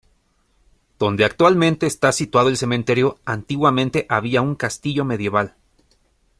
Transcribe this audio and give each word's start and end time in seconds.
Donde 0.97 1.25
actualmente 1.25 1.85
está 1.85 2.11
situado 2.11 2.49
el 2.49 2.57
cementerio 2.57 3.19
antiguamente 3.23 4.07
había 4.09 4.41
un 4.41 4.55
castillo 4.55 5.05
medieval. 5.05 5.55